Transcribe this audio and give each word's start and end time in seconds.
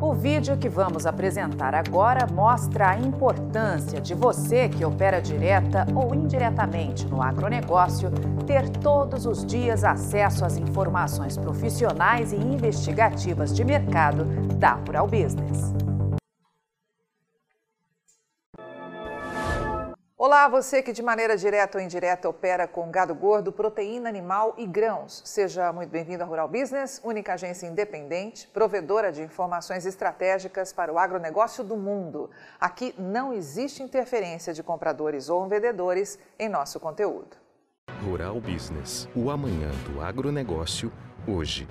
O 0.00 0.14
vídeo 0.14 0.56
que 0.56 0.68
vamos 0.68 1.04
apresentar 1.04 1.74
agora 1.74 2.26
mostra 2.26 2.92
a 2.92 2.98
importância 2.98 4.00
de 4.00 4.14
você 4.14 4.66
que 4.66 4.82
opera 4.82 5.20
direta 5.20 5.86
ou 5.94 6.14
indiretamente 6.14 7.06
no 7.06 7.22
agronegócio 7.22 8.10
ter 8.46 8.66
todos 8.70 9.26
os 9.26 9.44
dias 9.44 9.84
acesso 9.84 10.42
às 10.42 10.56
informações 10.56 11.36
profissionais 11.36 12.32
e 12.32 12.36
investigativas 12.36 13.54
de 13.54 13.62
mercado 13.62 14.24
da 14.56 14.72
Rural 14.72 15.06
Business. 15.06 15.89
Olá, 20.22 20.46
você 20.48 20.82
que 20.82 20.92
de 20.92 21.02
maneira 21.02 21.34
direta 21.34 21.78
ou 21.78 21.82
indireta 21.82 22.28
opera 22.28 22.68
com 22.68 22.90
gado 22.90 23.14
gordo, 23.14 23.50
proteína 23.50 24.06
animal 24.06 24.54
e 24.58 24.66
grãos. 24.66 25.22
Seja 25.24 25.72
muito 25.72 25.88
bem-vindo 25.88 26.22
à 26.22 26.26
Rural 26.26 26.46
Business, 26.46 27.00
única 27.02 27.32
agência 27.32 27.66
independente, 27.66 28.46
provedora 28.48 29.10
de 29.10 29.22
informações 29.22 29.86
estratégicas 29.86 30.74
para 30.74 30.92
o 30.92 30.98
agronegócio 30.98 31.64
do 31.64 31.74
mundo. 31.74 32.28
Aqui 32.60 32.94
não 32.98 33.32
existe 33.32 33.82
interferência 33.82 34.52
de 34.52 34.62
compradores 34.62 35.30
ou 35.30 35.48
vendedores 35.48 36.18
em 36.38 36.50
nosso 36.50 36.78
conteúdo. 36.78 37.38
Rural 38.04 38.38
Business, 38.42 39.08
o 39.16 39.30
amanhã 39.30 39.70
do 39.86 40.02
agronegócio, 40.02 40.92
hoje. 41.26 41.66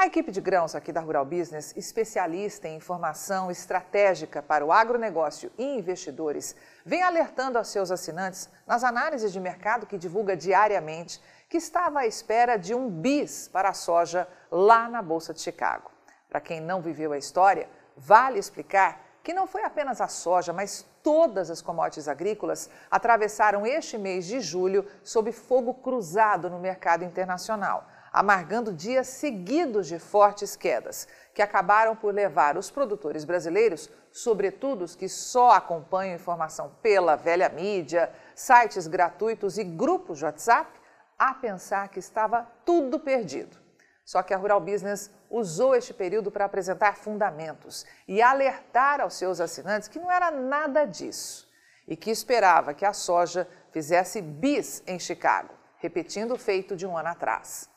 A 0.00 0.06
equipe 0.06 0.30
de 0.30 0.40
grãos 0.40 0.76
aqui 0.76 0.92
da 0.92 1.00
Rural 1.00 1.24
Business, 1.24 1.76
especialista 1.76 2.68
em 2.68 2.76
informação 2.76 3.50
estratégica 3.50 4.40
para 4.40 4.64
o 4.64 4.70
agronegócio 4.70 5.50
e 5.58 5.76
investidores, 5.76 6.54
vem 6.86 7.02
alertando 7.02 7.58
aos 7.58 7.66
seus 7.66 7.90
assinantes, 7.90 8.48
nas 8.64 8.84
análises 8.84 9.32
de 9.32 9.40
mercado 9.40 9.86
que 9.86 9.98
divulga 9.98 10.36
diariamente, 10.36 11.20
que 11.48 11.56
estava 11.56 11.98
à 11.98 12.06
espera 12.06 12.56
de 12.56 12.76
um 12.76 12.88
bis 12.88 13.48
para 13.48 13.70
a 13.70 13.74
soja 13.74 14.28
lá 14.52 14.88
na 14.88 15.02
Bolsa 15.02 15.34
de 15.34 15.40
Chicago. 15.40 15.90
Para 16.28 16.40
quem 16.40 16.60
não 16.60 16.80
viveu 16.80 17.10
a 17.10 17.18
história, 17.18 17.68
vale 17.96 18.38
explicar 18.38 19.04
que 19.20 19.34
não 19.34 19.48
foi 19.48 19.64
apenas 19.64 20.00
a 20.00 20.06
soja, 20.06 20.52
mas 20.52 20.86
todas 21.02 21.50
as 21.50 21.60
commodities 21.60 22.06
agrícolas 22.06 22.70
atravessaram 22.88 23.66
este 23.66 23.98
mês 23.98 24.26
de 24.26 24.40
julho 24.40 24.86
sob 25.02 25.32
fogo 25.32 25.74
cruzado 25.74 26.48
no 26.48 26.60
mercado 26.60 27.04
internacional 27.04 27.84
amargando 28.18 28.72
dias 28.72 29.06
seguidos 29.06 29.86
de 29.86 30.00
fortes 30.00 30.56
quedas, 30.56 31.06
que 31.32 31.40
acabaram 31.40 31.94
por 31.94 32.12
levar 32.12 32.58
os 32.58 32.68
produtores 32.68 33.24
brasileiros, 33.24 33.88
sobretudo 34.10 34.82
os 34.82 34.96
que 34.96 35.08
só 35.08 35.52
acompanham 35.52 36.16
informação 36.16 36.72
pela 36.82 37.14
velha 37.14 37.48
mídia, 37.48 38.10
sites 38.34 38.88
gratuitos 38.88 39.56
e 39.56 39.62
grupos 39.62 40.18
de 40.18 40.24
WhatsApp, 40.24 40.68
a 41.16 41.32
pensar 41.32 41.86
que 41.90 42.00
estava 42.00 42.44
tudo 42.64 42.98
perdido. 42.98 43.56
Só 44.04 44.20
que 44.20 44.34
a 44.34 44.36
Rural 44.36 44.60
Business 44.60 45.12
usou 45.30 45.76
este 45.76 45.94
período 45.94 46.28
para 46.28 46.44
apresentar 46.44 46.96
fundamentos 46.96 47.86
e 48.08 48.20
alertar 48.20 49.00
aos 49.00 49.14
seus 49.14 49.40
assinantes 49.40 49.86
que 49.86 50.00
não 50.00 50.10
era 50.10 50.28
nada 50.32 50.84
disso 50.84 51.48
e 51.86 51.94
que 51.94 52.10
esperava 52.10 52.74
que 52.74 52.84
a 52.84 52.92
soja 52.92 53.48
fizesse 53.70 54.20
bis 54.20 54.82
em 54.88 54.98
Chicago, 54.98 55.54
repetindo 55.76 56.34
o 56.34 56.38
feito 56.38 56.74
de 56.74 56.84
um 56.84 56.98
ano 56.98 57.10
atrás. 57.10 57.70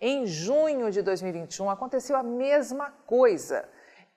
Em 0.00 0.26
junho 0.26 0.90
de 0.90 1.00
2021 1.00 1.70
aconteceu 1.70 2.16
a 2.16 2.22
mesma 2.22 2.92
coisa. 3.06 3.66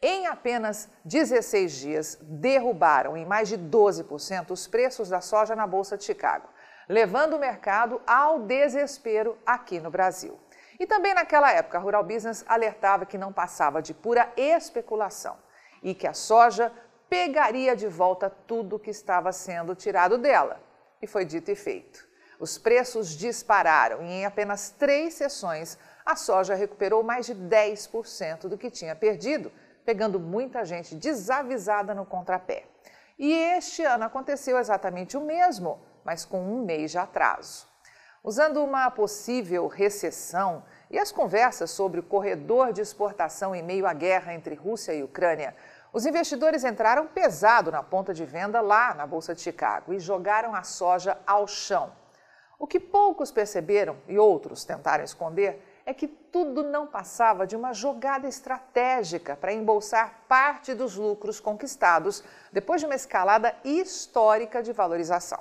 Em 0.01 0.27
apenas 0.27 0.89
16 1.05 1.71
dias, 1.71 2.17
derrubaram 2.21 3.15
em 3.15 3.25
mais 3.25 3.47
de 3.47 3.57
12% 3.57 4.51
os 4.51 4.67
preços 4.67 5.07
da 5.09 5.21
soja 5.21 5.55
na 5.55 5.65
Bolsa 5.65 5.97
de 5.97 6.03
Chicago, 6.03 6.49
levando 6.87 7.35
o 7.35 7.39
mercado 7.39 8.01
ao 8.05 8.39
desespero 8.39 9.37
aqui 9.45 9.79
no 9.79 9.89
Brasil. 9.89 10.37
E 10.77 10.85
também 10.85 11.13
naquela 11.13 11.51
época, 11.51 11.77
a 11.77 11.81
Rural 11.81 12.03
Business 12.03 12.43
alertava 12.47 13.05
que 13.05 13.17
não 13.17 13.31
passava 13.31 13.81
de 13.81 13.93
pura 13.93 14.31
especulação 14.35 15.37
e 15.81 15.93
que 15.93 16.07
a 16.07 16.13
soja 16.13 16.71
pegaria 17.09 17.75
de 17.75 17.87
volta 17.87 18.29
tudo 18.29 18.79
que 18.79 18.89
estava 18.89 19.31
sendo 19.31 19.75
tirado 19.75 20.17
dela. 20.17 20.61
E 21.01 21.07
foi 21.07 21.23
dito 21.23 21.49
e 21.51 21.55
feito. 21.55 22.08
Os 22.39 22.57
preços 22.57 23.09
dispararam 23.09 24.01
e 24.01 24.11
em 24.11 24.25
apenas 24.25 24.69
três 24.69 25.13
sessões 25.15 25.77
a 26.05 26.15
soja 26.15 26.55
recuperou 26.55 27.03
mais 27.03 27.25
de 27.25 27.35
10% 27.35 28.47
do 28.47 28.57
que 28.57 28.71
tinha 28.71 28.95
perdido, 28.95 29.51
pegando 29.83 30.19
muita 30.19 30.63
gente 30.63 30.95
desavisada 30.95 31.93
no 31.93 32.05
contrapé. 32.05 32.63
E 33.17 33.33
este 33.33 33.83
ano 33.83 34.05
aconteceu 34.05 34.57
exatamente 34.57 35.17
o 35.17 35.21
mesmo, 35.21 35.81
mas 36.05 36.23
com 36.23 36.41
um 36.41 36.63
mês 36.63 36.91
de 36.91 36.97
atraso. 36.97 37.67
Usando 38.23 38.63
uma 38.63 38.89
possível 38.89 39.67
recessão 39.67 40.63
e 40.89 40.97
as 40.97 41.11
conversas 41.11 41.71
sobre 41.71 41.99
o 41.99 42.03
corredor 42.03 42.71
de 42.71 42.81
exportação 42.81 43.53
em 43.53 43.61
meio 43.61 43.85
à 43.85 43.93
guerra 43.93 44.33
entre 44.33 44.55
Rússia 44.55 44.93
e 44.93 45.03
Ucrânia, 45.03 45.53
os 45.91 46.05
investidores 46.05 46.63
entraram 46.63 47.07
pesado 47.07 47.69
na 47.69 47.83
ponta 47.83 48.13
de 48.13 48.23
venda 48.23 48.61
lá 48.61 48.93
na 48.93 49.05
Bolsa 49.05 49.35
de 49.35 49.41
Chicago 49.41 49.93
e 49.93 49.99
jogaram 49.99 50.55
a 50.55 50.63
soja 50.63 51.17
ao 51.27 51.45
chão. 51.45 51.91
O 52.59 52.67
que 52.67 52.77
poucos 52.77 53.31
perceberam 53.31 53.95
e 54.05 54.19
outros 54.19 54.65
tentaram 54.65 55.05
esconder 55.05 55.65
é 55.85 55.93
que 55.93 56.07
tudo 56.07 56.61
não 56.61 56.85
passava 56.85 57.47
de 57.47 57.55
uma 57.55 57.71
jogada 57.71 58.27
estratégica 58.27 59.37
para 59.37 59.53
embolsar 59.53 60.25
parte 60.27 60.73
dos 60.73 60.97
lucros 60.97 61.39
conquistados 61.39 62.21
depois 62.51 62.81
de 62.81 62.85
uma 62.85 62.95
escalada 62.95 63.55
histórica 63.63 64.61
de 64.61 64.73
valorização. 64.73 65.39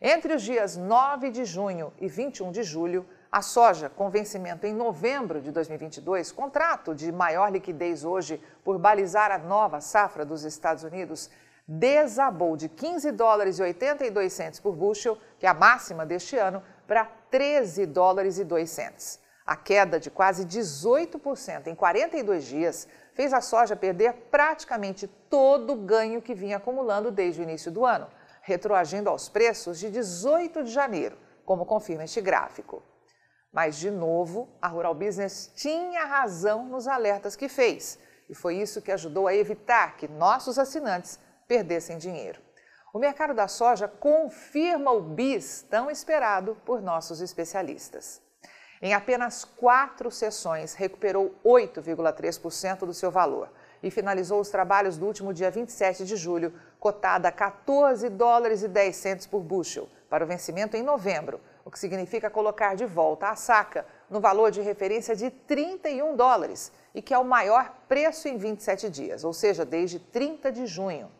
Entre 0.00 0.32
os 0.32 0.42
dias 0.42 0.76
9 0.76 1.30
de 1.30 1.44
junho 1.44 1.92
e 1.98 2.06
21 2.06 2.52
de 2.52 2.62
julho, 2.62 3.04
a 3.30 3.42
soja, 3.42 3.90
com 3.90 4.08
vencimento 4.08 4.66
em 4.66 4.72
novembro 4.72 5.40
de 5.40 5.50
2022, 5.50 6.32
contrato 6.32 6.94
de 6.94 7.12
maior 7.12 7.50
liquidez 7.50 8.04
hoje 8.04 8.40
por 8.64 8.78
balizar 8.78 9.30
a 9.30 9.38
nova 9.38 9.80
safra 9.80 10.24
dos 10.24 10.44
Estados 10.44 10.84
Unidos, 10.84 11.28
desabou 11.72 12.56
de 12.56 12.68
15 12.68 13.12
dólares 13.12 13.60
e 13.60 13.62
82 13.62 14.32
centos 14.32 14.58
por 14.58 14.74
bushel, 14.74 15.16
que 15.38 15.46
é 15.46 15.48
a 15.48 15.54
máxima 15.54 16.04
deste 16.04 16.36
ano, 16.36 16.60
para 16.84 17.04
13 17.04 17.86
dólares 17.86 18.40
e 18.40 18.44
2 18.44 18.68
centos. 18.68 19.20
A 19.46 19.54
queda 19.54 20.00
de 20.00 20.10
quase 20.10 20.44
18% 20.44 21.68
em 21.68 21.74
42 21.76 22.44
dias 22.44 22.88
fez 23.14 23.32
a 23.32 23.40
soja 23.40 23.76
perder 23.76 24.14
praticamente 24.32 25.06
todo 25.06 25.74
o 25.74 25.76
ganho 25.76 26.20
que 26.20 26.34
vinha 26.34 26.56
acumulando 26.56 27.12
desde 27.12 27.40
o 27.40 27.44
início 27.44 27.70
do 27.70 27.86
ano, 27.86 28.08
retroagindo 28.42 29.08
aos 29.08 29.28
preços 29.28 29.78
de 29.78 29.90
18 29.90 30.64
de 30.64 30.72
janeiro, 30.72 31.16
como 31.44 31.64
confirma 31.64 32.02
este 32.02 32.20
gráfico. 32.20 32.82
Mas, 33.52 33.76
de 33.76 33.92
novo, 33.92 34.48
a 34.60 34.66
Rural 34.66 34.94
Business 34.94 35.52
tinha 35.54 36.04
razão 36.04 36.66
nos 36.66 36.88
alertas 36.88 37.36
que 37.36 37.48
fez, 37.48 37.96
e 38.28 38.34
foi 38.34 38.56
isso 38.56 38.82
que 38.82 38.90
ajudou 38.90 39.28
a 39.28 39.34
evitar 39.34 39.96
que 39.96 40.08
nossos 40.08 40.58
assinantes 40.58 41.18
perdessem 41.50 41.98
dinheiro. 41.98 42.40
O 42.94 42.98
mercado 43.00 43.34
da 43.34 43.48
soja 43.48 43.88
confirma 43.88 44.92
o 44.92 45.00
bis 45.00 45.66
tão 45.68 45.90
esperado 45.90 46.56
por 46.64 46.80
nossos 46.80 47.20
especialistas. 47.20 48.22
Em 48.80 48.94
apenas 48.94 49.44
quatro 49.44 50.12
sessões, 50.12 50.74
recuperou 50.74 51.34
8,3% 51.44 52.86
do 52.86 52.94
seu 52.94 53.10
valor 53.10 53.50
e 53.82 53.90
finalizou 53.90 54.40
os 54.40 54.48
trabalhos 54.48 54.96
do 54.96 55.06
último 55.06 55.34
dia 55.34 55.50
27 55.50 56.04
de 56.04 56.14
julho, 56.14 56.54
cotada 56.78 57.28
a 57.28 57.32
14 57.32 58.08
dólares 58.10 58.62
e 58.62 58.68
10 58.68 58.94
centos 58.94 59.26
por 59.26 59.40
bushel, 59.40 59.88
para 60.08 60.22
o 60.22 60.28
vencimento 60.28 60.76
em 60.76 60.84
novembro, 60.84 61.40
o 61.64 61.70
que 61.70 61.80
significa 61.80 62.30
colocar 62.30 62.76
de 62.76 62.86
volta 62.86 63.28
a 63.28 63.34
saca 63.34 63.84
no 64.08 64.20
valor 64.20 64.52
de 64.52 64.60
referência 64.60 65.16
de 65.16 65.30
31 65.30 66.14
dólares 66.14 66.70
e 66.94 67.02
que 67.02 67.12
é 67.12 67.18
o 67.18 67.24
maior 67.24 67.74
preço 67.88 68.28
em 68.28 68.36
27 68.36 68.88
dias, 68.88 69.24
ou 69.24 69.32
seja, 69.32 69.64
desde 69.64 69.98
30 69.98 70.52
de 70.52 70.64
junho 70.64 71.10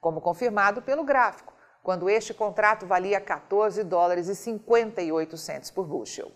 como 0.00 0.20
confirmado 0.20 0.82
pelo 0.82 1.04
gráfico, 1.04 1.54
quando 1.82 2.08
este 2.08 2.34
contrato 2.34 2.86
valia 2.86 3.20
14 3.20 3.82
dólares 3.84 4.28
e 4.28 4.34
58 4.34 5.36
centos 5.36 5.70
por 5.70 5.86
bushel. 5.86 6.30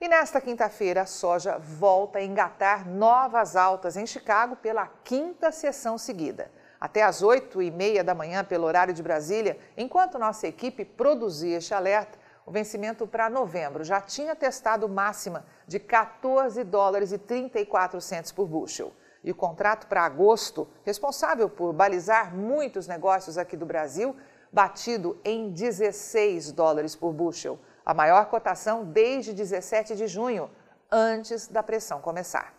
E 0.00 0.08
nesta 0.08 0.40
quinta-feira, 0.40 1.02
a 1.02 1.06
soja 1.06 1.58
volta 1.58 2.18
a 2.18 2.24
engatar 2.24 2.88
novas 2.88 3.54
altas 3.54 3.96
em 3.96 4.06
Chicago 4.06 4.56
pela 4.56 4.86
quinta 5.04 5.52
sessão 5.52 5.98
seguida. 5.98 6.50
Até 6.80 7.02
às 7.02 7.22
8 7.22 7.60
e 7.60 7.70
meia 7.70 8.02
da 8.02 8.14
manhã, 8.14 8.42
pelo 8.42 8.66
horário 8.66 8.94
de 8.94 9.02
Brasília, 9.02 9.58
enquanto 9.76 10.18
nossa 10.18 10.48
equipe 10.48 10.86
produzia 10.86 11.58
este 11.58 11.74
alerta, 11.74 12.18
o 12.46 12.50
vencimento 12.50 13.06
para 13.06 13.28
novembro 13.28 13.84
já 13.84 14.00
tinha 14.00 14.34
testado 14.34 14.88
máxima 14.88 15.44
de 15.66 15.78
14 15.78 16.64
dólares 16.64 17.12
e 17.12 17.18
34 17.18 18.00
centos 18.00 18.32
por 18.32 18.46
bushel 18.46 18.92
e 19.22 19.30
o 19.30 19.34
contrato 19.34 19.86
para 19.86 20.02
agosto, 20.02 20.66
responsável 20.84 21.48
por 21.48 21.72
balizar 21.72 22.34
muitos 22.34 22.86
negócios 22.86 23.36
aqui 23.36 23.56
do 23.56 23.66
Brasil, 23.66 24.16
batido 24.52 25.18
em 25.24 25.50
16 25.50 26.52
dólares 26.52 26.96
por 26.96 27.12
bushel, 27.12 27.58
a 27.84 27.94
maior 27.94 28.26
cotação 28.26 28.84
desde 28.84 29.32
17 29.32 29.94
de 29.94 30.06
junho, 30.06 30.50
antes 30.90 31.46
da 31.46 31.62
pressão 31.62 32.00
começar. 32.00 32.54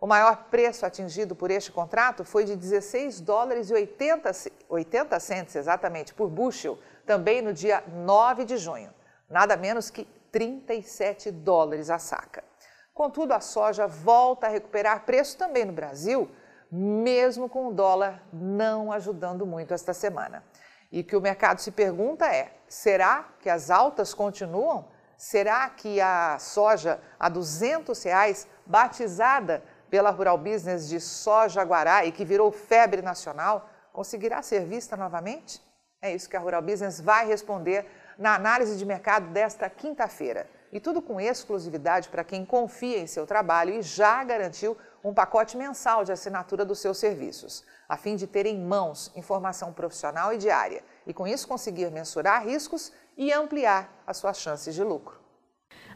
O 0.00 0.06
maior 0.06 0.44
preço 0.50 0.84
atingido 0.84 1.34
por 1.34 1.50
este 1.50 1.70
contrato 1.70 2.24
foi 2.24 2.44
de 2.44 2.56
16 2.56 3.20
dólares 3.20 3.70
e 3.70 3.74
80, 3.74 4.32
80 4.68 5.20
centes 5.20 5.54
exatamente 5.54 6.12
por 6.12 6.28
bushel, 6.28 6.78
também 7.06 7.40
no 7.40 7.52
dia 7.52 7.82
9 7.86 8.44
de 8.44 8.56
junho, 8.56 8.92
nada 9.30 9.56
menos 9.56 9.90
que 9.90 10.04
37 10.32 11.30
dólares 11.30 11.88
a 11.88 11.98
saca. 11.98 12.51
Contudo, 12.94 13.32
a 13.32 13.40
soja 13.40 13.86
volta 13.86 14.46
a 14.46 14.50
recuperar 14.50 15.04
preço 15.04 15.38
também 15.38 15.64
no 15.64 15.72
Brasil, 15.72 16.30
mesmo 16.70 17.48
com 17.48 17.68
o 17.68 17.72
dólar 17.72 18.22
não 18.32 18.92
ajudando 18.92 19.46
muito 19.46 19.72
esta 19.72 19.94
semana. 19.94 20.44
E 20.90 21.00
o 21.00 21.04
que 21.04 21.16
o 21.16 21.20
mercado 21.20 21.60
se 21.60 21.70
pergunta 21.70 22.26
é: 22.26 22.52
será 22.68 23.28
que 23.40 23.48
as 23.48 23.70
altas 23.70 24.12
continuam? 24.12 24.88
Será 25.16 25.70
que 25.70 26.00
a 26.00 26.36
soja 26.38 27.00
a 27.18 27.28
200 27.28 28.02
reais, 28.02 28.46
batizada 28.66 29.62
pela 29.88 30.10
Rural 30.10 30.36
Business 30.36 30.88
de 30.88 31.00
soja 31.00 31.62
guará 31.62 32.04
e 32.04 32.12
que 32.12 32.24
virou 32.24 32.50
febre 32.50 33.00
nacional, 33.00 33.68
conseguirá 33.92 34.42
ser 34.42 34.66
vista 34.66 34.96
novamente? 34.96 35.62
É 36.00 36.12
isso 36.12 36.28
que 36.28 36.36
a 36.36 36.40
Rural 36.40 36.60
Business 36.60 37.00
vai 37.00 37.26
responder 37.26 37.86
na 38.18 38.34
análise 38.34 38.76
de 38.76 38.84
mercado 38.84 39.28
desta 39.28 39.68
quinta-feira. 39.68 40.48
E 40.72 40.80
tudo 40.80 41.02
com 41.02 41.20
exclusividade 41.20 42.08
para 42.08 42.24
quem 42.24 42.46
confia 42.46 42.98
em 42.98 43.06
seu 43.06 43.26
trabalho 43.26 43.74
e 43.74 43.82
já 43.82 44.24
garantiu 44.24 44.76
um 45.04 45.12
pacote 45.12 45.56
mensal 45.56 46.04
de 46.04 46.12
assinatura 46.12 46.64
dos 46.64 46.78
seus 46.78 46.98
serviços, 46.98 47.64
a 47.88 47.96
fim 47.96 48.16
de 48.16 48.26
ter 48.26 48.46
em 48.46 48.58
mãos 48.58 49.12
informação 49.14 49.72
profissional 49.72 50.32
e 50.32 50.38
diária 50.38 50.82
e 51.06 51.12
com 51.12 51.26
isso 51.26 51.46
conseguir 51.46 51.90
mensurar 51.90 52.46
riscos 52.46 52.92
e 53.16 53.32
ampliar 53.32 54.02
as 54.06 54.16
suas 54.16 54.38
chances 54.38 54.74
de 54.74 54.82
lucro. 54.82 55.20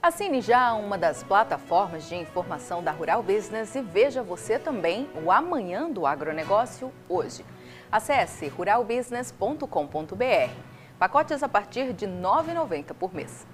Assine 0.02 0.42
já 0.42 0.74
uma 0.74 0.98
das 0.98 1.22
plataformas 1.22 2.04
de 2.04 2.16
informação 2.16 2.82
da 2.82 2.92
Rural 2.92 3.22
Business 3.22 3.74
e 3.74 3.80
veja 3.80 4.22
você 4.22 4.58
também 4.58 5.10
o 5.24 5.32
Amanhã 5.32 5.90
do 5.90 6.06
Agronegócio 6.06 6.92
hoje. 7.08 7.46
Acesse 7.90 8.48
ruralbusiness.com.br. 8.48 10.75
Pacotes 10.98 11.42
a 11.42 11.48
partir 11.48 11.92
de 11.92 12.06
R$ 12.06 12.12
9,90 12.22 12.94
por 12.94 13.14
mês. 13.14 13.46